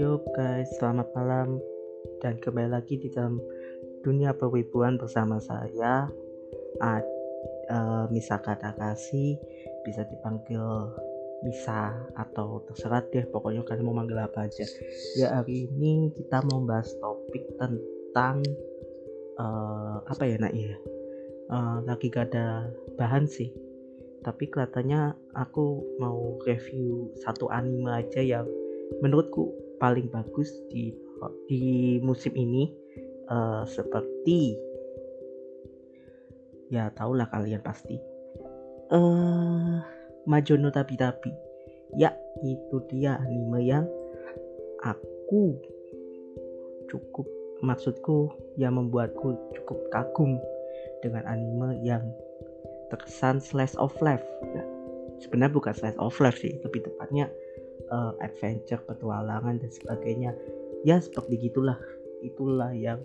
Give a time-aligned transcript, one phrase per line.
[0.00, 1.60] Yo guys, selamat malam
[2.24, 3.36] dan kembali lagi di dalam
[4.00, 6.08] dunia perwibuan bersama saya
[6.80, 7.04] Ad,
[7.68, 9.36] uh, Misa Katakasi
[9.84, 10.64] bisa dipanggil
[11.44, 14.64] bisa atau terserah deh pokoknya kalian mau manggil apa aja.
[15.20, 18.40] Ya hari ini kita mau bahas topik tentang
[19.36, 20.80] uh, apa ya nak ya?
[21.52, 23.52] Uh, lagi gak ada bahan sih
[24.24, 28.48] tapi kelihatannya aku mau review satu anime aja yang
[29.04, 30.92] menurutku paling bagus di
[31.48, 32.68] di musim ini
[33.32, 34.56] uh, seperti
[36.70, 37.96] ya tahulah kalian pasti.
[38.90, 39.80] Uh,
[40.28, 41.32] Majono Tapi Tapi
[41.98, 43.86] ya itu dia anime yang
[44.86, 45.58] aku
[46.86, 47.26] cukup
[47.60, 50.38] maksudku yang membuatku cukup kagum
[51.00, 52.02] dengan anime yang
[52.90, 54.24] terkesan slice of life.
[54.54, 54.64] Ya,
[55.22, 57.30] sebenarnya bukan slice of life sih lebih tepatnya
[57.90, 60.32] uh, adventure petualangan dan sebagainya.
[60.86, 61.76] Ya seperti gitulah.
[62.24, 63.00] Itulah yang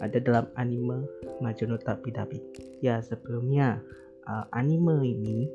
[0.00, 1.04] ada dalam anime
[1.44, 2.40] Majono Tapi
[2.80, 3.80] ya sebelumnya
[4.28, 5.48] uh, anime ini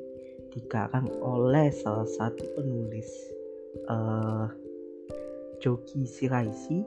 [0.50, 3.06] dikarang oleh salah satu penulis
[3.86, 4.50] uh,
[5.62, 6.82] Joki Shiraishi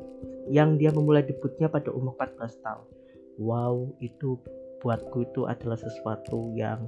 [0.52, 2.88] yang dia memulai debutnya pada umur 14 tahun.
[3.40, 4.36] Wow itu
[4.84, 6.84] buatku itu adalah sesuatu yang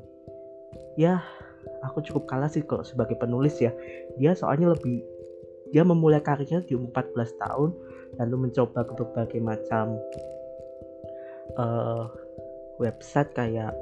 [1.00, 1.24] ya
[1.86, 3.72] aku cukup kalah sih kalau sebagai penulis ya.
[4.18, 5.06] Dia soalnya lebih
[5.70, 7.70] dia memulai karirnya di umur 14 tahun
[8.22, 10.00] lalu mencoba ke berbagai macam
[11.60, 12.08] uh,
[12.82, 13.74] website kayak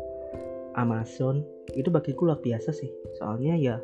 [0.75, 1.45] Amazon.
[1.77, 2.89] Itu bagiku luar biasa sih.
[3.19, 3.77] Soalnya ya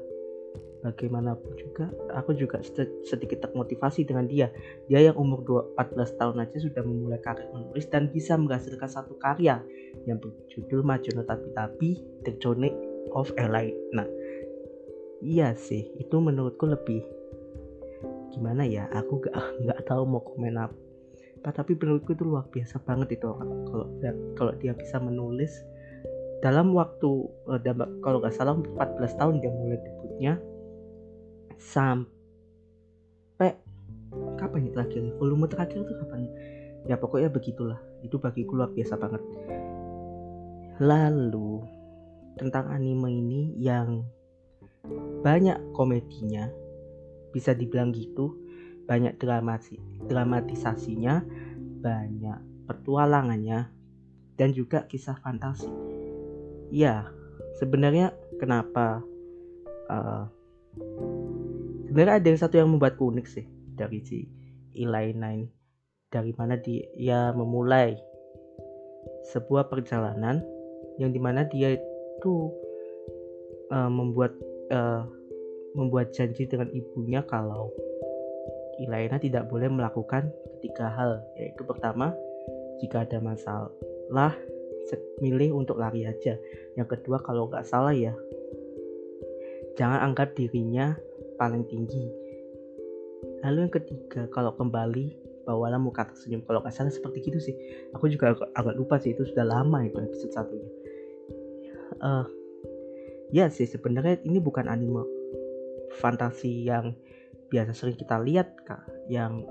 [0.79, 2.63] bagaimanapun juga aku juga
[3.03, 4.47] sedikit termotivasi dengan dia.
[4.87, 5.43] Dia yang umur
[5.75, 9.59] 14 tahun aja sudah memulai karir menulis dan bisa menghasilkan satu karya
[10.07, 11.89] yang berjudul Majono Tapi Tapi
[12.39, 13.73] Journey of Eli.
[13.95, 14.07] Nah,
[15.23, 17.01] iya sih, itu menurutku lebih
[18.35, 18.87] gimana ya?
[18.93, 20.75] Aku gak nggak tahu mau komen apa.
[21.39, 23.63] Tapi menurutku itu luar biasa banget itu orang.
[23.71, 23.87] Kalau
[24.35, 25.51] kalau dia bisa menulis
[26.39, 30.33] dalam waktu eh, kalau nggak salah 14 tahun dia mulai debutnya
[31.59, 33.51] sampai
[34.39, 36.31] kapan ya terakhir volume terakhir itu kapan
[36.87, 39.19] ya pokoknya begitulah itu bagi luar biasa banget
[40.79, 41.59] lalu
[42.39, 44.07] tentang anime ini yang
[45.19, 46.47] banyak komedinya
[47.35, 48.33] bisa dibilang gitu.
[48.89, 49.77] Banyak dramati
[50.09, 51.21] dramatisasinya
[51.83, 53.69] banyak petualangannya
[54.39, 55.69] dan juga kisah fantasi.
[56.73, 57.05] Ya
[57.61, 59.03] sebenarnya kenapa
[59.91, 60.25] uh,
[61.85, 63.45] sebenarnya ada satu yang membuatku unik sih
[63.77, 64.25] dari si
[64.73, 65.49] Ilaina ini.
[66.09, 67.93] Dari mana dia memulai
[69.29, 70.41] sebuah perjalanan
[70.97, 71.77] yang di mana dia
[72.19, 72.51] itu
[73.71, 74.35] uh, membuat
[74.75, 75.07] uh,
[75.71, 77.71] membuat janji dengan ibunya kalau
[78.83, 80.27] Ilaina tidak boleh melakukan
[80.59, 81.23] ketiga hal.
[81.39, 82.11] Yaitu pertama
[82.83, 84.35] jika ada masalah
[85.23, 86.35] milih untuk lari aja.
[86.75, 88.11] Yang kedua kalau nggak salah ya
[89.79, 90.99] jangan anggap dirinya
[91.39, 92.11] paling tinggi.
[93.47, 95.15] Lalu yang ketiga kalau kembali
[95.47, 96.43] bawalah muka tersenyum.
[96.43, 97.55] Kalau nggak salah seperti itu sih.
[97.95, 100.78] Aku juga agak, agak lupa sih itu sudah lama itu episode satunya
[102.01, 102.25] uh,
[103.29, 105.05] ya sih sebenarnya ini bukan anime
[105.97, 106.93] fantasi yang
[107.49, 108.81] biasa sering kita lihat kak.
[109.09, 109.49] Yang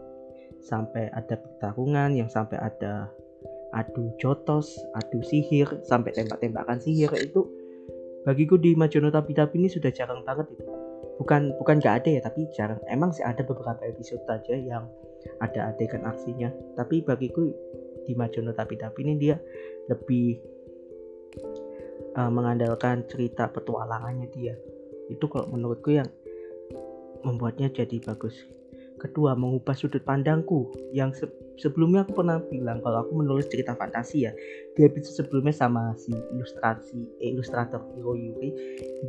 [0.62, 3.10] sampai ada pertarungan yang sampai ada
[3.76, 7.44] adu jotos adu sihir sampai tembak-tembakan sihir itu
[8.24, 10.64] bagiku di Majono Tapi Tapi ini sudah jarang banget itu.
[11.18, 12.78] Bukan bukan gak ada ya tapi jarang.
[12.86, 14.86] Emang sih ada beberapa episode aja yang
[15.42, 16.50] ada adegan aksinya.
[16.78, 17.50] Tapi bagiku
[18.06, 19.36] di Majono Tapi Tapi ini dia
[19.90, 20.38] lebih
[22.16, 24.54] uh, mengandalkan cerita petualangannya dia.
[25.12, 26.08] Itu kalau menurutku yang
[27.26, 28.36] membuatnya jadi bagus.
[28.98, 30.70] Kedua mengubah sudut pandangku.
[30.94, 31.26] Yang se
[31.58, 34.32] sebelumnya aku pernah bilang kalau aku menulis cerita fantasi ya
[34.78, 38.54] di episode sebelumnya sama si ilustrasi eh, ilustrator Hiroyuki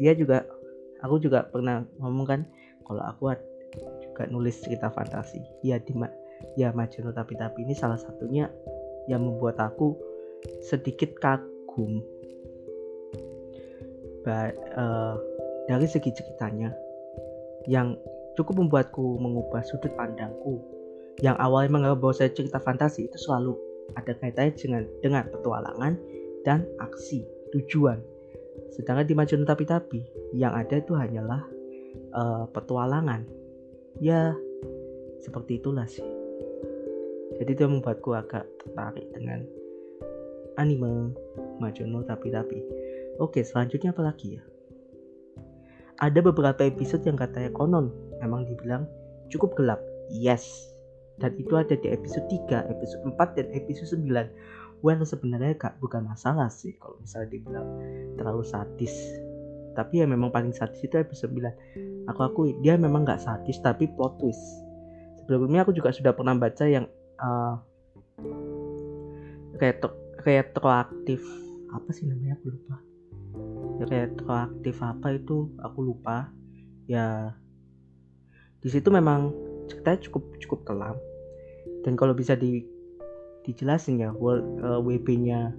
[0.02, 0.50] dia juga
[1.06, 2.42] aku juga pernah ngomong kan
[2.90, 3.38] kalau aku
[4.02, 5.42] juga nulis cerita fantasi.
[5.62, 5.94] Ya di
[6.58, 8.50] ya Majono tapi tapi ini salah satunya
[9.06, 9.98] yang membuat aku
[10.64, 12.02] sedikit kagum
[14.24, 15.16] But, uh,
[15.70, 16.74] dari segi ceritanya
[17.70, 17.96] yang
[18.40, 20.60] cukup membuatku mengubah sudut pandangku
[21.20, 23.54] yang awalnya menganggap bahwa saya cerita fantasi itu selalu
[24.00, 25.94] ada kaitannya dengan dengan petualangan
[26.48, 28.00] dan aksi tujuan.
[28.72, 31.44] Sedangkan di Majono Tapi-Tapi yang ada itu hanyalah
[32.16, 33.28] uh, petualangan.
[34.00, 34.32] Ya
[35.20, 36.06] seperti itulah sih.
[37.40, 39.44] Jadi itu membuatku agak tertarik dengan
[40.56, 41.12] anime
[41.60, 42.60] Majono Tapi-Tapi
[43.20, 44.44] Oke, selanjutnya apa lagi ya?
[46.00, 47.92] Ada beberapa episode yang katanya konon
[48.24, 48.88] memang dibilang
[49.28, 49.84] cukup gelap.
[50.08, 50.48] yes.
[51.20, 56.08] Dan itu ada di episode 3 episode 4 dan episode 9 well sebenarnya gak bukan
[56.08, 57.68] masalah sih kalau misalnya dibilang
[58.16, 58.96] terlalu sadis.
[59.76, 63.92] Tapi ya memang paling sadis itu episode 9 aku akui dia memang gak sadis tapi
[63.92, 64.40] plot twist.
[65.20, 66.88] Sebelumnya aku juga sudah pernah baca yang
[67.20, 67.60] uh,
[69.60, 69.92] retro
[70.24, 71.20] retroaktif.
[71.76, 72.40] Apa sih namanya?
[72.40, 72.89] Aku lupa
[73.88, 76.32] retroaktif apa itu aku lupa.
[76.90, 77.38] Ya
[78.60, 79.32] di situ memang
[79.72, 80.96] ceritanya cukup cukup kelam.
[81.88, 82.66] Dan kalau bisa di
[83.48, 85.56] dijelasin ya world eh, WB-nya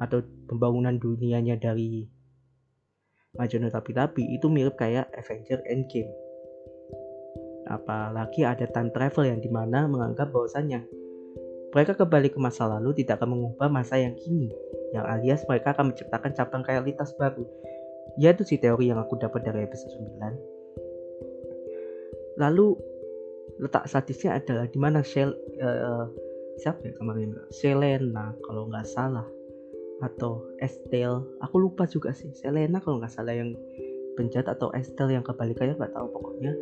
[0.00, 2.08] atau pembangunan dunianya dari
[3.30, 6.10] Majono Tapi-Tapi itu mirip kayak Avenger Endgame.
[7.70, 10.82] Apalagi ada time travel yang di mana menganggap bahwasannya
[11.70, 14.50] mereka kembali ke masa lalu tidak akan mengubah masa yang kini
[14.90, 17.46] yang alias mereka akan menciptakan cabang realitas baru
[18.18, 22.74] ya itu sih teori yang aku dapat dari episode 9 lalu
[23.60, 26.08] letak sadisnya adalah di mana Shell uh,
[26.60, 27.36] siapa ya kemarin?
[27.52, 29.24] Selena kalau nggak salah
[30.00, 31.24] atau Estelle.
[31.44, 33.56] Aku lupa juga sih Selena kalau nggak salah yang
[34.16, 36.52] penjahat atau Estelle yang kebalikannya nggak tahu pokoknya.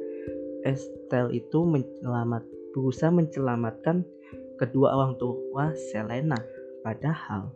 [0.66, 2.42] Estelle itu menyelamat
[2.74, 4.02] berusaha menyelamatkan
[4.58, 6.36] kedua orang tua Selena
[6.82, 7.48] padahal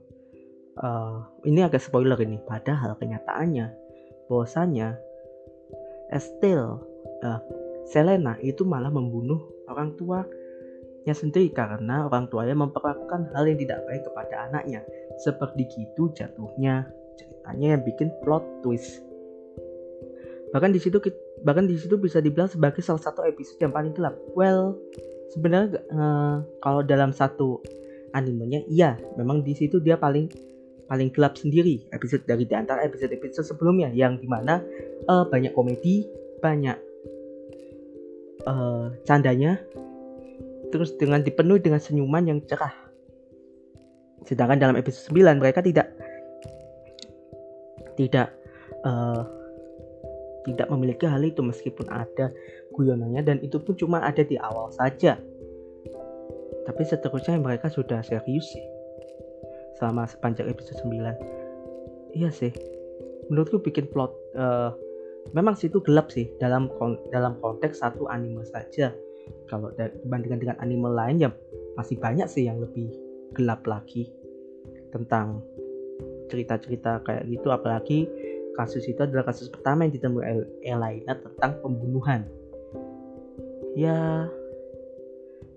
[0.78, 3.66] uh, ini agak spoiler ini padahal kenyataannya
[4.30, 4.96] bahwasanya
[6.12, 6.80] Estelle
[7.24, 7.40] uh,
[7.88, 14.02] Selena itu malah membunuh orang tuanya sendiri karena orang tuanya memperlakukan hal yang tidak baik
[14.06, 14.80] kepada anaknya.
[15.18, 16.86] Seperti itu jatuhnya
[17.18, 19.02] ceritanya yang bikin plot twist.
[20.52, 21.00] Bahkan di situ
[21.42, 24.14] bahkan di situ bisa dibilang sebagai salah satu episode yang paling gelap.
[24.36, 24.78] Well,
[25.32, 27.64] sebenarnya uh, kalau dalam satu
[28.12, 30.28] animenya iya, memang di situ dia paling
[30.86, 31.88] paling gelap sendiri.
[31.88, 34.60] Episode dari di antara episode-episode sebelumnya yang di mana
[35.08, 36.04] uh, banyak komedi,
[36.44, 36.76] banyak
[38.44, 39.56] uh, candanya
[40.68, 42.72] terus dengan dipenuhi dengan senyuman yang cerah.
[44.28, 45.88] Sedangkan dalam episode 9 mereka tidak
[47.96, 48.32] tidak
[48.84, 49.24] uh,
[50.42, 52.34] tidak memiliki hal itu meskipun ada
[52.72, 55.20] guyonannya dan itu pun cuma ada di awal saja.
[56.62, 58.64] Tapi seterusnya mereka sudah serius sih.
[59.78, 61.42] Selama sepanjang episode 9
[62.16, 62.52] iya sih.
[63.28, 64.72] Menurutku bikin plot uh,
[65.32, 66.68] memang situ gelap sih dalam
[67.10, 68.92] dalam konteks satu anime saja.
[69.48, 71.30] Kalau dibandingkan dengan anime lain ya
[71.78, 72.92] masih banyak sih yang lebih
[73.32, 74.12] gelap lagi
[74.92, 75.40] tentang
[76.28, 77.48] cerita-cerita kayak gitu.
[77.48, 78.08] Apalagi
[78.56, 80.24] kasus itu adalah kasus pertama yang ditemui
[80.64, 82.28] Elena tentang pembunuhan
[83.78, 84.28] ya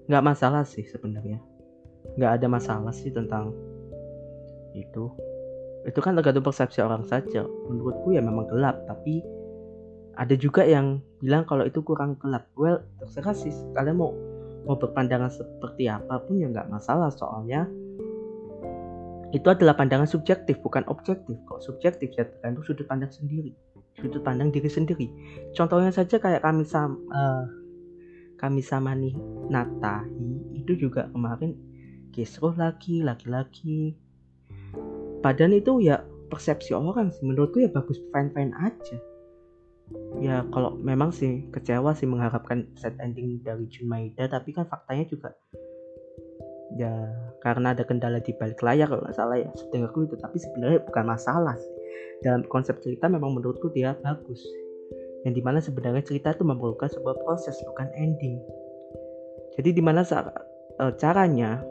[0.06, 1.42] nggak masalah sih sebenarnya.
[2.16, 3.52] Nggak ada masalah sih tentang
[4.78, 5.12] itu.
[5.86, 7.46] Itu kan tergantung persepsi orang saja.
[7.46, 9.22] Menurutku ya memang gelap tapi
[10.16, 12.48] ada juga yang bilang kalau itu kurang gelap.
[12.56, 14.14] Well terserah sih kalian mau
[14.66, 17.10] mau berpandangan seperti apa pun ya nggak masalah.
[17.12, 17.68] Soalnya
[19.34, 21.36] itu adalah pandangan subjektif bukan objektif.
[21.50, 22.24] Kok subjektif ya?
[22.24, 23.52] Tergantung sudut pandang sendiri.
[24.00, 25.08] Sudut pandang diri sendiri.
[25.52, 27.44] Contohnya saja kayak kami sama uh,
[28.46, 29.18] kami sama nih
[29.50, 31.58] Natahi itu juga kemarin
[32.14, 33.98] kisruh lagi laki-laki.
[35.26, 38.98] Padahal itu ya persepsi orang sih menurutku ya bagus fine fine aja.
[40.22, 45.10] Ya kalau memang sih kecewa sih mengharapkan set ending dari Jun Maeda tapi kan faktanya
[45.10, 45.34] juga
[46.78, 46.94] ya
[47.42, 50.14] karena ada kendala di balik layar kalau nggak salah ya aku itu.
[50.22, 51.74] Tapi sebenarnya bukan masalah sih.
[52.22, 54.42] Dalam konsep cerita memang menurutku dia bagus
[55.26, 58.38] yang di mana sebenarnya cerita itu memerlukan sebuah proses bukan ending.
[59.58, 61.66] Jadi di mana uh, caranya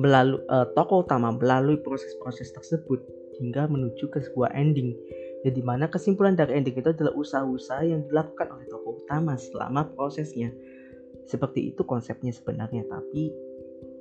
[0.00, 3.04] melalui uh, tokoh utama melalui proses-proses tersebut
[3.36, 4.96] hingga menuju ke sebuah ending.
[5.44, 9.84] Ya di mana kesimpulan dari ending itu adalah usaha-usaha yang dilakukan oleh tokoh utama selama
[9.92, 10.48] prosesnya.
[11.28, 13.28] Seperti itu konsepnya sebenarnya tapi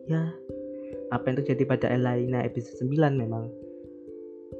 [0.07, 0.31] ya
[1.11, 3.49] apa yang terjadi pada Elena episode 9 memang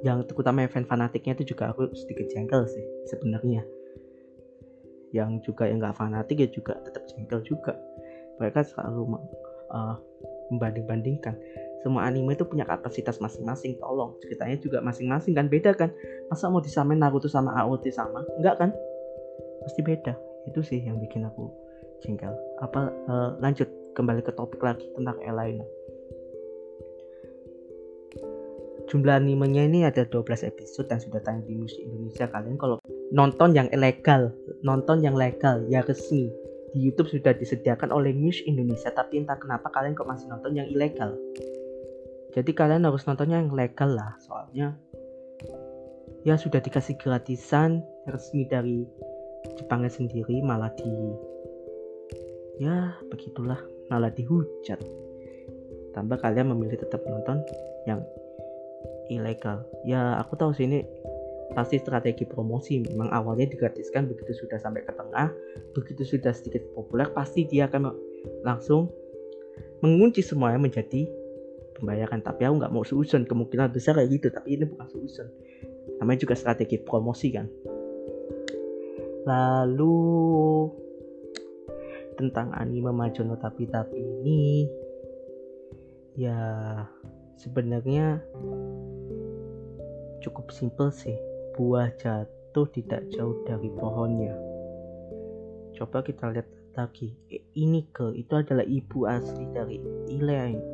[0.06, 3.66] yang terutama event fanatiknya itu juga aku sedikit jengkel sih sebenarnya.
[5.12, 7.76] Yang juga yang nggak fanatik ya juga tetap jengkel juga.
[8.40, 9.20] Mereka selalu
[9.74, 9.98] uh,
[10.54, 11.36] membanding-bandingkan.
[11.80, 14.16] Semua anime itu punya kapasitas masing-masing tolong.
[14.24, 15.92] Ceritanya juga masing-masing kan beda kan?
[16.28, 18.24] Masa mau disamain Naruto sama AOT sama?
[18.40, 18.70] Enggak kan?
[19.64, 20.16] Pasti beda.
[20.48, 21.52] Itu sih yang bikin aku
[22.04, 22.32] jengkel.
[22.64, 25.79] Apa uh, lanjut kembali ke topik lagi tentang Elena
[28.90, 32.26] jumlah animenya ini ada 12 episode dan sudah tayang di musik Indonesia.
[32.26, 32.82] Kalian kalau
[33.14, 34.34] nonton yang ilegal
[34.66, 36.28] nonton yang legal ya resmi
[36.74, 38.90] di YouTube sudah disediakan oleh Muse Indonesia.
[38.90, 41.14] Tapi entah kenapa kalian kok masih nonton yang ilegal.
[42.34, 44.78] Jadi kalian harus nontonnya yang legal lah soalnya
[46.28, 47.80] ya sudah dikasih gratisan
[48.10, 48.84] resmi dari
[49.56, 50.92] Jepangnya sendiri malah di
[52.60, 54.80] ya begitulah malah dihujat.
[55.96, 57.40] Tambah kalian memilih tetap menonton
[57.88, 58.04] yang
[59.10, 60.86] ilegal ya aku tahu sih ini
[61.54, 62.82] pasti strategi promosi.
[62.86, 65.34] Memang awalnya digratiskan begitu sudah sampai ke tengah
[65.74, 67.94] begitu sudah sedikit populer pasti dia akan
[68.46, 68.94] langsung
[69.82, 71.10] mengunci semuanya menjadi
[71.78, 72.22] pembayaran.
[72.22, 75.28] Tapi aku nggak mau susun kemungkinan besar kayak gitu tapi ini bukan susun
[76.00, 77.48] namanya juga strategi promosi kan?
[79.28, 79.98] Lalu
[82.16, 84.68] tentang anime Majono tapi tapi ini
[86.20, 86.36] ya
[87.40, 88.20] sebenarnya
[90.20, 91.16] cukup simpel sih
[91.56, 94.36] buah jatuh tidak jauh dari pohonnya.
[95.80, 97.16] Coba kita lihat lagi.
[97.32, 99.80] Eh, ini ke itu adalah ibu asli dari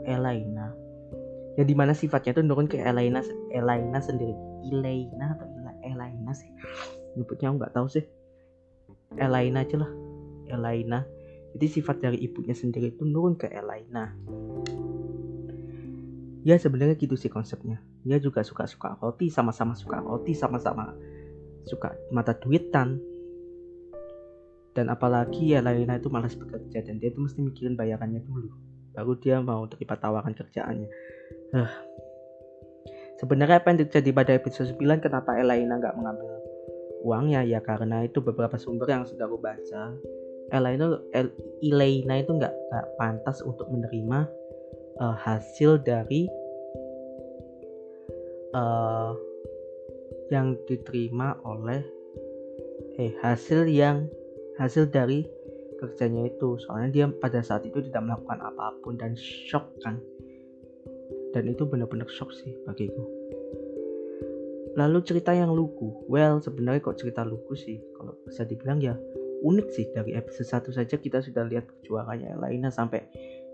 [0.09, 0.73] Elaina.
[1.55, 3.21] Yang di mana sifatnya itu nurun ke Elaina,
[3.53, 4.33] Elaina sendiri.
[4.65, 5.47] Elaina atau
[5.85, 6.49] Elaina sih?
[7.13, 8.05] Nyebutnya nggak tahu sih.
[9.21, 9.91] Elaina aja lah.
[10.49, 11.05] Elaina.
[11.55, 14.11] Jadi sifat dari ibunya sendiri itu nurun ke Elaina
[16.45, 17.81] ya sebenarnya gitu sih konsepnya.
[18.05, 20.93] Dia juga suka-suka roti sama-sama suka roti sama-sama
[21.65, 23.01] suka mata duitan.
[24.75, 28.51] Dan apalagi ya lainnya itu malas bekerja dan dia itu mesti mikirin bayarannya dulu
[28.95, 30.89] baru dia mau terima tawaran kerjaannya.
[31.51, 31.71] Uh.
[33.15, 36.35] sebenarnya apa yang terjadi pada episode 9 kenapa Elaina nggak mengambil
[37.03, 37.47] uangnya?
[37.47, 39.95] Ya karena itu beberapa sumber yang sudah aku baca.
[40.51, 40.99] Elaina
[41.63, 42.55] Elaina itu nggak
[42.99, 44.27] pantas untuk menerima
[44.99, 46.27] uh, hasil dari
[48.55, 49.11] uh,
[50.31, 51.83] yang diterima oleh
[52.95, 54.07] eh hasil yang
[54.55, 55.27] hasil dari
[55.77, 56.55] kerjanya itu.
[56.63, 59.99] Soalnya dia pada saat itu tidak melakukan apa pun dan shock kan.
[61.35, 63.03] Dan itu benar-benar shock sih bagiku.
[64.75, 66.03] Lalu cerita yang lugu.
[66.07, 67.79] Well sebenarnya kok cerita lugu sih?
[67.95, 68.95] Kalau bisa dibilang ya
[69.43, 69.91] unik sih.
[69.91, 73.03] Dari episode 1 saja kita sudah lihat perjuangannya lainnya sampai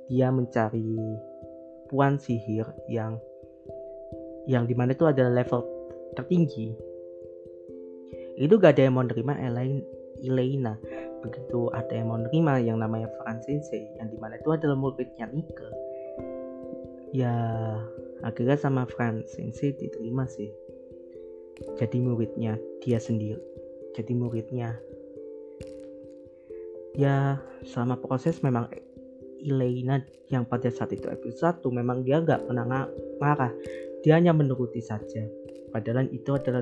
[0.10, 0.98] dia mencari
[1.91, 3.19] puan sihir yang
[4.48, 5.62] yang di mana itu adalah level
[6.17, 6.74] tertinggi.
[8.39, 9.83] Itu gak ada yang mau nerima Elaine,
[10.24, 10.79] Elena
[11.21, 15.69] begitu ada yang mau nerima yang namanya Francesca yang di mana itu adalah muridnya Nike
[17.13, 17.36] ya
[18.24, 20.50] akhirnya sama Francesca diterima sih.
[21.77, 23.38] Jadi muridnya dia sendiri.
[23.93, 24.79] Jadi muridnya.
[26.98, 28.67] Ya selama proses memang
[29.41, 32.88] Elena yang pada saat itu episode 1 memang dia gak pernah
[33.19, 33.53] marah.
[34.01, 35.25] Dia hanya menuruti saja.
[35.71, 36.62] Padahal itu adalah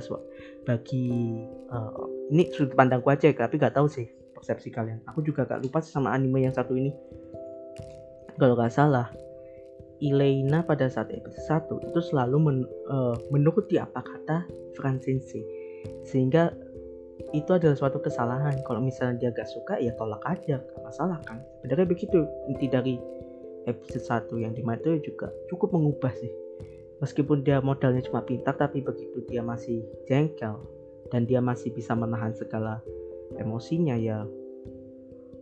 [0.68, 1.42] bagi
[1.74, 4.06] uh, ini sudut pandangku aja tapi gak tahu sih
[4.36, 5.04] persepsi kalian.
[5.10, 6.94] Aku juga gak lupa sama anime yang satu ini.
[8.40, 9.12] Kalau gak salah
[10.00, 12.58] Elena pada saat episode 1 itu selalu men,
[12.88, 14.48] uh, menuruti apa kata
[14.80, 15.44] Francisci
[16.08, 16.56] sehingga
[17.36, 18.58] itu adalah suatu kesalahan.
[18.66, 20.58] Kalau misalnya dia gak suka ya tolak aja.
[20.60, 21.44] Gak masalah kan?
[21.62, 22.26] Sebenarnya begitu.
[22.50, 22.96] Inti dari
[23.68, 26.32] episode 1 yang di mana itu juga cukup mengubah sih.
[27.00, 30.60] Meskipun dia modalnya cuma pintar tapi begitu dia masih jengkel
[31.14, 32.84] dan dia masih bisa menahan segala
[33.40, 34.28] emosinya ya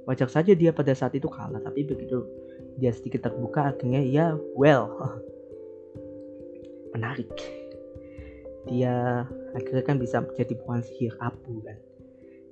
[0.05, 1.61] wajar saja dia pada saat itu kalah.
[1.63, 2.27] Tapi begitu
[2.77, 4.91] dia sedikit terbuka akhirnya ya well.
[6.93, 7.56] Menarik
[8.67, 9.23] dia
[9.55, 11.79] akhirnya kan bisa menjadi puan sihir abu kan.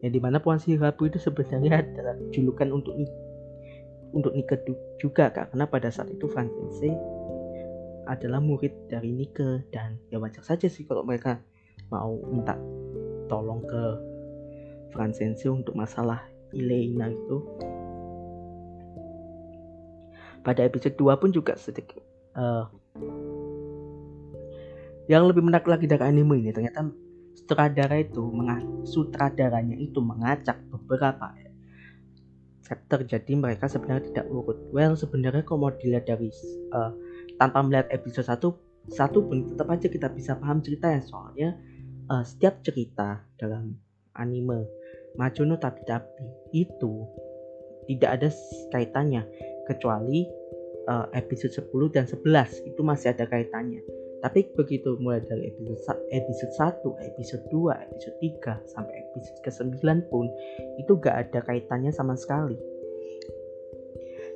[0.01, 2.95] Yang di mana puan sihir abu itu sebenarnya adalah julukan untuk
[4.15, 4.59] untuk nikah
[4.97, 6.95] juga karena pada saat itu Francesca
[8.07, 11.41] adalah murid dari Nike dan ya wajar saja sih kalau mereka
[11.89, 12.55] mau minta
[13.27, 13.83] tolong ke
[14.93, 16.23] Francesco untuk masalah
[16.55, 17.37] Elena itu.
[20.45, 22.05] Pada episode 2 pun juga sedikit
[22.37, 22.69] uh,
[25.11, 26.89] yang lebih menarik lagi dari anime ini ternyata
[27.35, 28.23] sutradara itu
[28.87, 31.35] sutradaranya itu mengacak beberapa
[32.65, 36.33] faktor jadi mereka sebenarnya tidak urut well sebenarnya kalau mau dilihat dari
[36.73, 36.89] uh,
[37.37, 38.57] tanpa melihat episode satu
[38.89, 41.01] satu pun tetap aja kita bisa paham ceritanya.
[41.01, 41.49] Soalnya
[42.09, 43.73] uh, setiap cerita dalam
[44.17, 44.69] anime
[45.15, 47.07] Majono tapi tapi itu
[47.89, 48.29] tidak ada
[48.73, 49.23] kaitannya.
[49.65, 50.29] Kecuali
[50.85, 53.81] uh, episode 10 dan 11 itu masih ada kaitannya
[54.23, 56.53] tapi begitu mulai dari episode episode
[56.83, 60.25] 1, episode 2, episode 3 sampai episode ke-9 pun
[60.79, 62.55] itu gak ada kaitannya sama sekali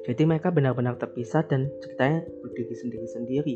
[0.09, 3.55] jadi mereka benar-benar terpisah dan ceritanya berdiri sendiri-sendiri.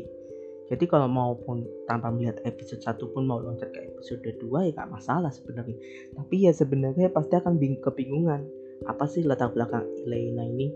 [0.64, 4.86] Jadi kalau maupun tanpa melihat episode 1 pun mau loncat ke episode 2 ya gak
[4.92, 5.76] masalah sebenarnya.
[6.16, 8.46] Tapi ya sebenarnya pasti akan bing kebingungan.
[8.88, 10.70] Apa sih latar belakang Elena ini?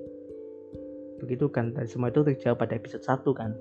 [1.22, 3.54] Begitu kan, dan semua itu terjawab pada episode 1 kan.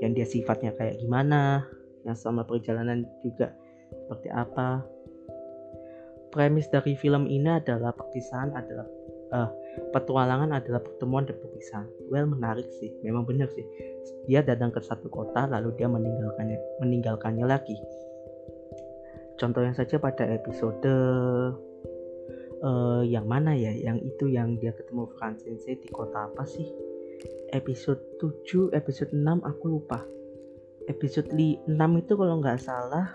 [0.00, 1.66] Yang dia sifatnya kayak gimana,
[2.06, 3.52] yang sama perjalanan juga
[3.92, 4.84] seperti apa.
[6.28, 8.86] Premis dari film ini adalah perpisahan adalah
[9.32, 9.48] uh,
[9.96, 11.88] petualangan adalah pertemuan dan perpisahan.
[12.12, 13.64] Well menarik sih, memang benar sih.
[14.28, 17.76] Dia datang ke satu kota lalu dia meninggalkannya meninggalkannya lagi.
[19.38, 20.84] Contohnya saja pada episode
[22.60, 23.72] uh, yang mana ya?
[23.72, 26.87] Yang itu yang dia ketemu Francis di kota apa sih?
[27.48, 30.04] Episode 7, episode 6 aku lupa.
[30.84, 33.08] Episode 6 itu kalau nggak salah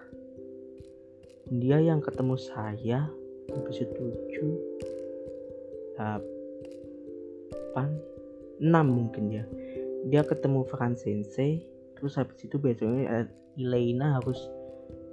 [1.54, 3.12] dia yang ketemu saya
[3.54, 6.18] episode 7 8
[8.58, 9.46] 6 mungkin ya
[10.10, 11.62] dia ketemu Fransense
[11.94, 14.50] terus habis itu besoknya Elena harus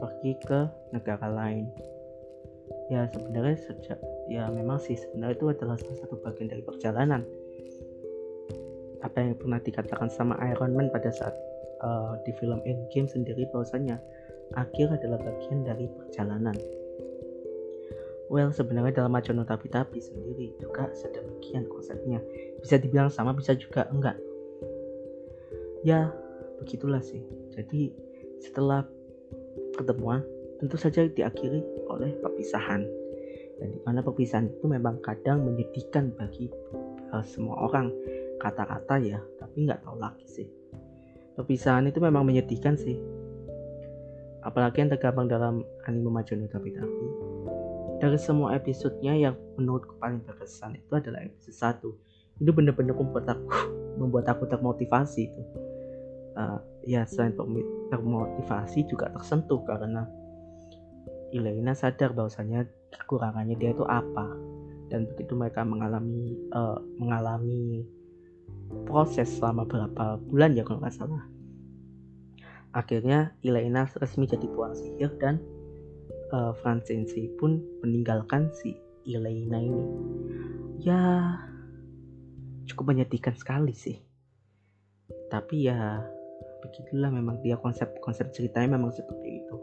[0.01, 0.65] pergi ke
[0.97, 1.69] negara lain.
[2.89, 4.01] Ya sebenarnya sejak
[4.33, 7.21] ya memang sih sebenarnya itu adalah salah satu bagian dari perjalanan
[9.01, 11.35] apa yang pernah dikatakan sama Iron Man pada saat
[11.81, 13.97] uh, di film Endgame sendiri bahwasanya
[14.55, 16.57] akhir adalah bagian dari perjalanan.
[18.31, 22.23] Well, sebenarnya dalam Majono Tapi-Tapi sendiri juga sedemikian konsepnya.
[22.63, 24.15] Bisa dibilang sama, bisa juga enggak.
[25.83, 26.15] Ya,
[26.63, 27.27] begitulah sih.
[27.51, 27.91] Jadi,
[28.39, 28.87] setelah
[29.75, 30.23] ketemuan,
[30.63, 31.59] tentu saja diakhiri
[31.91, 32.87] oleh perpisahan.
[33.59, 36.55] Dan di mana perpisahan itu memang kadang menyedihkan bagi
[37.11, 37.91] uh, semua orang.
[38.41, 40.49] Kata-kata ya, tapi nggak tahu lagi sih.
[41.37, 42.97] Perpisahan itu memang menyedihkan sih.
[44.41, 47.31] Apalagi yang tergabung dalam anime Majono Tapi-Tapi
[48.01, 51.93] dari semua episodenya yang menurutku paling berkesan itu adalah episode
[52.41, 53.45] 1 itu benar-benar membuat aku
[54.01, 55.43] membuat aku termotivasi itu.
[56.33, 56.57] Uh,
[56.89, 57.37] ya selain
[57.93, 60.09] termotivasi juga tersentuh karena
[61.31, 62.65] Elena sadar bahwasanya
[62.97, 64.33] kekurangannya dia itu apa.
[64.89, 67.85] Dan begitu mereka mengalami uh, mengalami
[68.87, 71.23] proses selama berapa bulan ya kalau nggak salah
[72.71, 75.43] Akhirnya Elena resmi jadi tuan sihir dan
[76.31, 79.85] uh, Francensi pun meninggalkan si Elena ini.
[80.79, 81.35] Ya
[82.71, 83.99] cukup menyedihkan sekali sih.
[85.27, 86.07] Tapi ya
[86.63, 89.57] begitulah memang dia konsep konsep ceritanya memang seperti itu.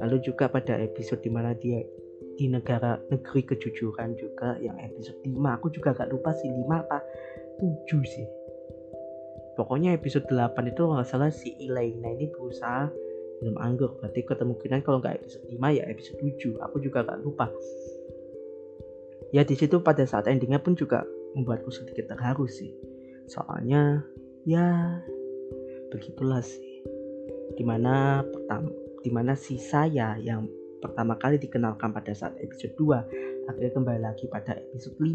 [0.00, 1.84] Lalu juga pada episode di mana dia
[2.34, 6.98] di negara negeri kejujuran juga yang episode 5 aku juga gak lupa sih 5 apa
[7.58, 8.26] 7 sih.
[9.54, 12.90] Pokoknya episode 8 itu nggak salah si Elena ini berusaha
[13.38, 13.94] minum anggur.
[14.02, 17.46] Berarti kemungkinan kalau nggak episode 5 ya episode 7 aku juga nggak lupa.
[19.30, 21.06] Ya di situ pada saat endingnya pun juga
[21.38, 22.74] membuatku sedikit terharu sih.
[23.30, 24.02] Soalnya
[24.42, 24.98] ya
[25.94, 26.82] begitulah sih.
[27.54, 30.50] Di mana pertama di mana si saya yang
[30.84, 35.08] pertama kali dikenalkan pada saat episode 2 akhirnya kembali lagi pada episode 5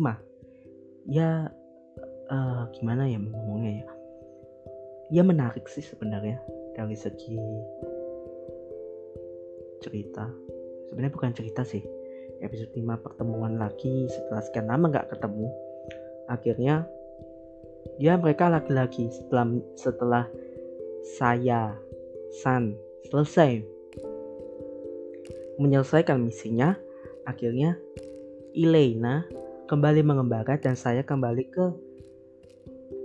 [1.09, 1.53] ya
[2.29, 3.87] uh, gimana ya ngomongnya ya?
[5.09, 6.37] Ya menarik sih sebenarnya
[6.77, 7.37] dari segi
[9.81, 10.29] cerita.
[10.89, 11.81] Sebenarnya bukan cerita sih.
[12.39, 15.49] Episode 5 pertemuan lagi setelah sekian lama nggak ketemu.
[16.29, 16.85] Akhirnya
[17.97, 20.25] ya mereka lagi-lagi setelah setelah
[21.17, 21.73] saya
[22.45, 22.77] San
[23.09, 23.65] selesai
[25.59, 26.73] menyelesaikan misinya
[27.27, 27.75] akhirnya
[28.55, 29.27] Elena
[29.69, 31.65] kembali mengembara dan saya kembali ke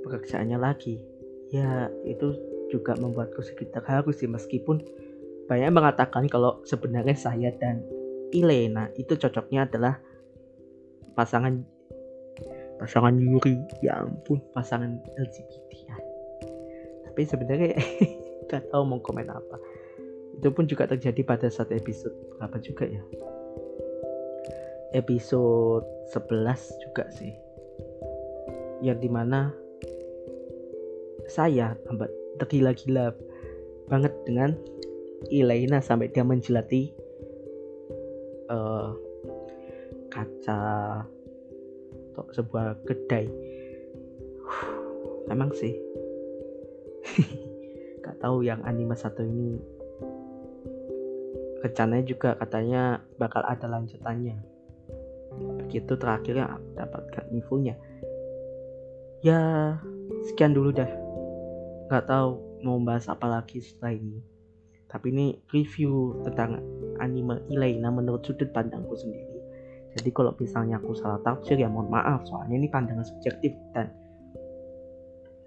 [0.06, 0.96] pekerjaannya lagi.
[1.52, 2.32] Ya itu
[2.72, 4.80] juga membuatku sekitar harus sih meskipun
[5.44, 7.84] banyak mengatakan kalau sebenarnya saya dan
[8.32, 10.00] Ilena itu cocoknya adalah
[11.12, 11.60] pasangan
[12.80, 13.60] pasangan Yuri.
[13.84, 15.96] Ya ampun pasangan LGBT ya.
[17.06, 17.78] tapi sebenarnya
[18.50, 19.56] gak tahu mau komen apa
[20.38, 23.02] itu pun juga terjadi pada saat episode berapa juga ya?
[24.94, 27.34] Episode 11 juga sih.
[28.84, 29.50] Yang di mana
[31.30, 32.06] saya tambah
[32.38, 33.14] tergila-gila
[33.88, 34.54] banget dengan
[35.32, 36.92] Elena sampai dia menjelati
[38.52, 38.92] uh,
[40.12, 40.62] kaca
[42.14, 43.26] atau sebuah kedai.
[45.26, 45.74] Memang sih.
[48.04, 49.73] Gak tahu yang anime satu ini
[51.64, 54.36] rencananya juga katanya bakal ada lanjutannya.
[55.64, 57.74] Begitu terakhirnya dapatkan infonya.
[59.24, 59.40] Ya
[60.28, 60.90] sekian dulu dah.
[61.88, 62.28] Nggak tahu
[62.60, 64.20] mau bahas apa lagi setelah ini.
[64.92, 66.60] Tapi ini review tentang
[67.00, 69.40] anime Elena menurut sudut pandangku sendiri.
[69.96, 72.28] Jadi kalau misalnya aku salah tafsir ya mohon maaf.
[72.28, 73.88] Soalnya ini pandangan subjektif dan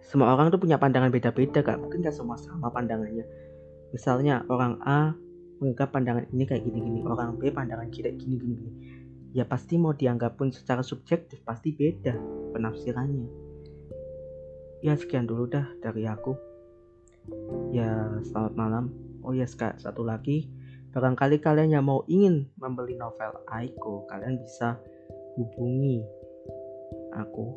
[0.01, 3.27] semua orang tuh punya pandangan beda-beda kan mungkin gak semua sama pandangannya.
[3.93, 5.15] Misalnya orang A
[5.59, 6.99] menganggap pandangan ini kayak gini-gini.
[7.05, 8.97] Orang B pandangan kita gini-gini
[9.37, 12.17] ya pasti mau dianggap pun secara subjektif pasti beda
[12.57, 13.27] penafsirannya.
[14.81, 16.33] Ya sekian dulu dah dari aku.
[17.69, 18.85] Ya selamat malam.
[19.25, 20.49] Oh ya yes, satu lagi.
[20.89, 24.81] Barangkali kalian yang mau ingin membeli novel Aiko kalian bisa
[25.37, 26.01] hubungi
[27.13, 27.53] aku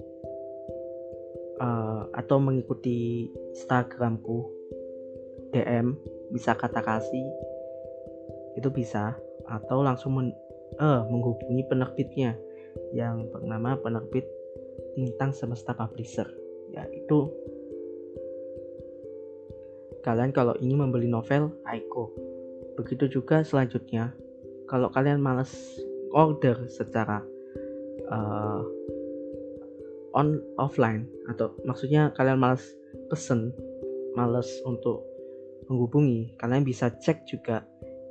[1.62, 4.44] uh, atau mengikuti Instagramku
[5.56, 5.96] DM
[6.36, 7.24] bisa kata kasih
[8.58, 9.14] itu bisa
[9.46, 10.28] atau langsung men,
[10.78, 12.38] uh, menghubungi penerbitnya
[12.94, 14.26] yang bernama penerbit
[14.94, 16.26] Tintang Semesta Publisher.
[16.70, 17.30] Ya itu
[20.06, 22.14] kalian kalau ingin membeli novel Aiko.
[22.78, 24.14] Begitu juga selanjutnya
[24.70, 25.50] kalau kalian males
[26.14, 27.22] order secara
[28.10, 28.62] uh,
[30.14, 32.62] on offline atau maksudnya kalian males
[33.10, 33.54] pesen
[34.18, 35.06] males untuk
[35.70, 37.62] menghubungi kalian bisa cek juga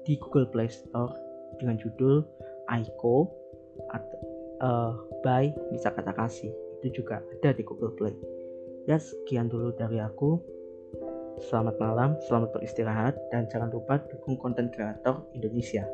[0.05, 1.11] di Google Play Store
[1.59, 2.23] dengan judul
[2.69, 3.27] Aiko
[3.89, 4.19] atau
[4.61, 4.93] uh,
[5.25, 8.15] by bisa kata kasih itu juga ada di Google Play.
[8.87, 10.39] Ya sekian dulu dari aku.
[11.39, 15.87] Selamat malam selamat beristirahat dan jangan lupa dukung konten kreator Indonesia